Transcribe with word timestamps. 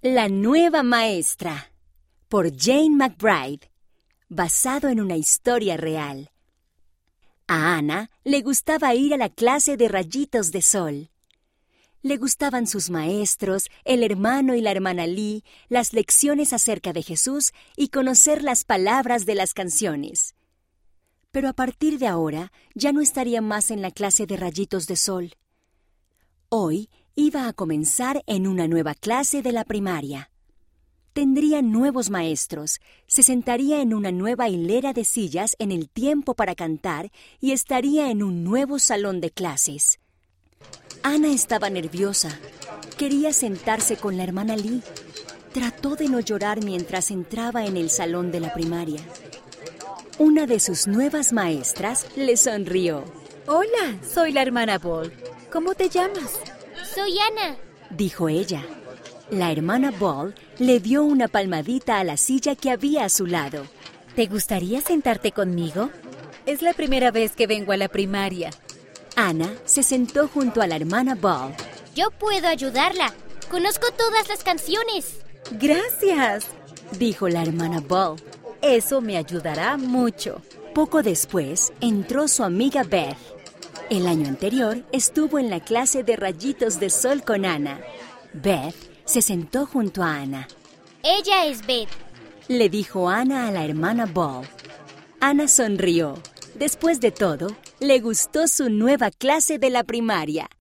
La 0.00 0.28
nueva 0.28 0.84
maestra 0.84 1.72
por 2.28 2.56
Jane 2.56 2.90
McBride, 2.90 3.68
basado 4.28 4.90
en 4.90 5.00
una 5.00 5.16
historia 5.16 5.76
real. 5.76 6.30
A 7.48 7.76
Ana 7.76 8.08
le 8.22 8.42
gustaba 8.42 8.94
ir 8.94 9.12
a 9.12 9.16
la 9.16 9.28
clase 9.28 9.76
de 9.76 9.88
rayitos 9.88 10.52
de 10.52 10.62
sol. 10.62 11.10
Le 12.02 12.16
gustaban 12.16 12.68
sus 12.68 12.90
maestros, 12.90 13.66
el 13.84 14.04
hermano 14.04 14.54
y 14.54 14.60
la 14.60 14.70
hermana 14.70 15.08
Lee, 15.08 15.42
las 15.68 15.92
lecciones 15.92 16.52
acerca 16.52 16.92
de 16.92 17.02
Jesús 17.02 17.52
y 17.76 17.88
conocer 17.88 18.44
las 18.44 18.62
palabras 18.62 19.26
de 19.26 19.34
las 19.34 19.52
canciones. 19.52 20.36
Pero 21.32 21.48
a 21.48 21.54
partir 21.54 21.98
de 21.98 22.06
ahora 22.06 22.52
ya 22.76 22.92
no 22.92 23.00
estaría 23.00 23.40
más 23.40 23.72
en 23.72 23.82
la 23.82 23.90
clase 23.90 24.26
de 24.26 24.36
rayitos 24.36 24.86
de 24.86 24.94
sol. 24.94 25.34
Hoy 26.50 26.88
iba 27.20 27.48
a 27.48 27.52
comenzar 27.52 28.22
en 28.28 28.46
una 28.46 28.68
nueva 28.68 28.94
clase 28.94 29.42
de 29.42 29.50
la 29.50 29.64
primaria. 29.64 30.30
Tendría 31.14 31.62
nuevos 31.62 32.10
maestros, 32.10 32.78
se 33.08 33.24
sentaría 33.24 33.82
en 33.82 33.92
una 33.92 34.12
nueva 34.12 34.48
hilera 34.48 34.92
de 34.92 35.04
sillas 35.04 35.56
en 35.58 35.72
el 35.72 35.88
tiempo 35.88 36.34
para 36.34 36.54
cantar 36.54 37.10
y 37.40 37.50
estaría 37.50 38.12
en 38.12 38.22
un 38.22 38.44
nuevo 38.44 38.78
salón 38.78 39.20
de 39.20 39.32
clases. 39.32 39.98
Ana 41.02 41.32
estaba 41.32 41.70
nerviosa. 41.70 42.38
Quería 42.96 43.32
sentarse 43.32 43.96
con 43.96 44.16
la 44.16 44.22
hermana 44.22 44.56
Lee. 44.56 44.84
Trató 45.52 45.96
de 45.96 46.08
no 46.08 46.20
llorar 46.20 46.64
mientras 46.64 47.10
entraba 47.10 47.66
en 47.66 47.76
el 47.76 47.90
salón 47.90 48.30
de 48.30 48.38
la 48.38 48.54
primaria. 48.54 49.00
Una 50.20 50.46
de 50.46 50.60
sus 50.60 50.86
nuevas 50.86 51.32
maestras 51.32 52.06
le 52.14 52.36
sonrió. 52.36 53.02
Hola, 53.48 53.98
soy 54.08 54.30
la 54.30 54.42
hermana 54.42 54.78
Ball. 54.78 55.12
¿Cómo 55.50 55.74
te 55.74 55.88
llamas? 55.88 56.38
Soy 56.98 57.16
Ana, 57.20 57.56
dijo 57.90 58.28
ella. 58.28 58.66
La 59.30 59.52
hermana 59.52 59.92
Ball 59.92 60.34
le 60.58 60.80
dio 60.80 61.04
una 61.04 61.28
palmadita 61.28 62.00
a 62.00 62.02
la 62.02 62.16
silla 62.16 62.56
que 62.56 62.72
había 62.72 63.04
a 63.04 63.08
su 63.08 63.24
lado. 63.24 63.68
¿Te 64.16 64.26
gustaría 64.26 64.80
sentarte 64.80 65.30
conmigo? 65.30 65.90
Es 66.44 66.60
la 66.60 66.72
primera 66.72 67.12
vez 67.12 67.36
que 67.36 67.46
vengo 67.46 67.70
a 67.70 67.76
la 67.76 67.86
primaria. 67.86 68.50
Ana 69.14 69.48
se 69.64 69.84
sentó 69.84 70.26
junto 70.26 70.60
a 70.60 70.66
la 70.66 70.74
hermana 70.74 71.14
Ball. 71.14 71.54
Yo 71.94 72.10
puedo 72.10 72.48
ayudarla. 72.48 73.14
Conozco 73.48 73.92
todas 73.96 74.28
las 74.28 74.42
canciones. 74.42 75.20
Gracias, 75.52 76.48
dijo 76.98 77.28
la 77.28 77.42
hermana 77.42 77.80
Ball. 77.80 78.16
Eso 78.60 79.00
me 79.00 79.18
ayudará 79.18 79.76
mucho. 79.76 80.42
Poco 80.74 81.04
después 81.04 81.72
entró 81.80 82.26
su 82.26 82.42
amiga 82.42 82.82
Beth. 82.82 83.16
El 83.90 84.06
año 84.06 84.28
anterior 84.28 84.84
estuvo 84.92 85.38
en 85.38 85.48
la 85.48 85.60
clase 85.60 86.02
de 86.02 86.14
rayitos 86.14 86.78
de 86.78 86.90
sol 86.90 87.22
con 87.24 87.46
Ana. 87.46 87.80
Beth 88.34 88.74
se 89.06 89.22
sentó 89.22 89.64
junto 89.64 90.02
a 90.02 90.16
Ana. 90.16 90.46
Ella 91.02 91.46
es 91.46 91.66
Beth, 91.66 91.88
le 92.48 92.68
dijo 92.68 93.08
Ana 93.08 93.48
a 93.48 93.50
la 93.50 93.64
hermana 93.64 94.04
Ball. 94.04 94.46
Ana 95.20 95.48
sonrió. 95.48 96.18
Después 96.54 97.00
de 97.00 97.12
todo, 97.12 97.56
le 97.80 98.00
gustó 98.00 98.46
su 98.46 98.68
nueva 98.68 99.10
clase 99.10 99.58
de 99.58 99.70
la 99.70 99.84
primaria. 99.84 100.50